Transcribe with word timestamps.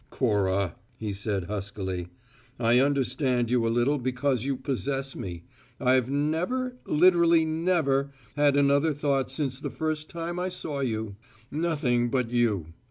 "Cora," 0.09 0.77
he 0.97 1.13
said 1.13 1.43
huskily, 1.43 2.07
"I 2.59 2.79
understand 2.79 3.51
you 3.51 3.67
a 3.67 3.69
little 3.69 3.99
because 3.99 4.45
you 4.45 4.57
possess 4.57 5.15
me. 5.15 5.43
I've 5.79 6.09
never 6.09 6.75
literally 6.87 7.45
never 7.45 8.11
had 8.35 8.57
another 8.57 8.95
thought 8.95 9.29
since 9.29 9.59
the 9.59 9.69
first 9.69 10.09
time 10.09 10.39
I 10.39 10.49
saw 10.49 10.79
you: 10.79 11.17
nothing 11.51 12.09
but 12.09 12.31
you. 12.31 12.73